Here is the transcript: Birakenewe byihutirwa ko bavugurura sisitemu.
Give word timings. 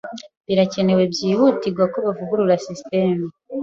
Birakenewe 0.47 1.01
byihutirwa 1.13 1.83
ko 1.91 1.97
bavugurura 2.05 2.55
sisitemu. 2.63 3.25